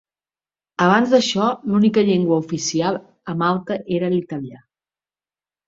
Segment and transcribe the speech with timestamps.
[0.85, 2.99] Abans d'això, l'única llengua oficial
[3.35, 4.67] a Malta era l'italià.